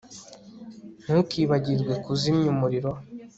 Ntukibagirwe 1.03 1.93
kuzimya 2.05 2.47
umuriro 2.53 2.91